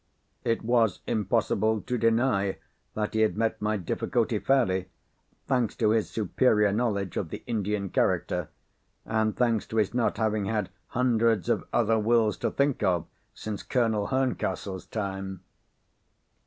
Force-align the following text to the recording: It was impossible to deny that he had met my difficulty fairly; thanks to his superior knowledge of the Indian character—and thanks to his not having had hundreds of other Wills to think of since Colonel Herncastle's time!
It 0.43 0.63
was 0.65 1.01
impossible 1.05 1.81
to 1.81 1.95
deny 1.95 2.57
that 2.95 3.13
he 3.13 3.19
had 3.21 3.37
met 3.37 3.61
my 3.61 3.77
difficulty 3.77 4.39
fairly; 4.39 4.89
thanks 5.45 5.75
to 5.75 5.91
his 5.91 6.09
superior 6.09 6.71
knowledge 6.71 7.17
of 7.17 7.29
the 7.29 7.43
Indian 7.45 7.91
character—and 7.91 9.37
thanks 9.37 9.67
to 9.67 9.77
his 9.77 9.93
not 9.93 10.17
having 10.17 10.45
had 10.45 10.71
hundreds 10.87 11.49
of 11.49 11.65
other 11.71 11.99
Wills 11.99 12.35
to 12.37 12.49
think 12.49 12.81
of 12.81 13.05
since 13.35 13.61
Colonel 13.61 14.07
Herncastle's 14.07 14.87
time! 14.87 15.41